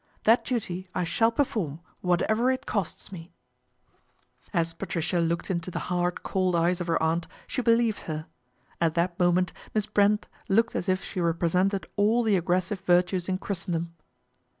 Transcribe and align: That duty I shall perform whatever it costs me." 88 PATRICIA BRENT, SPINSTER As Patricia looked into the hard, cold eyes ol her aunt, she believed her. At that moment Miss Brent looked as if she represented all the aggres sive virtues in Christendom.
That 0.23 0.43
duty 0.43 0.87
I 0.95 1.03
shall 1.03 1.31
perform 1.31 1.79
whatever 1.99 2.49
it 2.49 2.65
costs 2.65 3.11
me." 3.11 3.31
88 4.49 4.49
PATRICIA 4.49 4.49
BRENT, 4.51 4.65
SPINSTER 4.65 4.73
As 4.73 4.73
Patricia 4.73 5.19
looked 5.19 5.51
into 5.51 5.69
the 5.69 5.79
hard, 5.93 6.23
cold 6.23 6.55
eyes 6.55 6.81
ol 6.81 6.87
her 6.87 7.03
aunt, 7.03 7.27
she 7.45 7.61
believed 7.61 7.99
her. 7.99 8.25
At 8.81 8.95
that 8.95 9.19
moment 9.19 9.53
Miss 9.75 9.85
Brent 9.85 10.25
looked 10.49 10.75
as 10.75 10.89
if 10.89 11.03
she 11.03 11.21
represented 11.21 11.85
all 11.97 12.23
the 12.23 12.35
aggres 12.41 12.63
sive 12.63 12.79
virtues 12.79 13.29
in 13.29 13.37
Christendom. 13.37 13.93